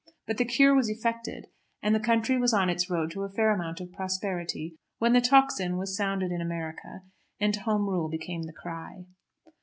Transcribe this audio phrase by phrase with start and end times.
[0.25, 1.45] But the cure was effected,
[1.83, 5.21] and the country was on its road to a fair amount of prosperity, when the
[5.21, 7.01] tocsin was sounded in America,
[7.39, 9.05] and Home Rule became the cry.